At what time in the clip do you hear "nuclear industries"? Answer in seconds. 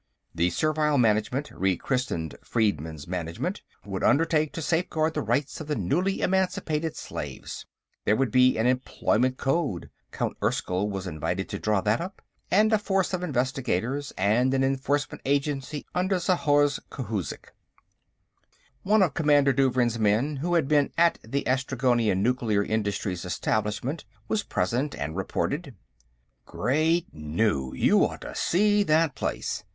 22.17-23.23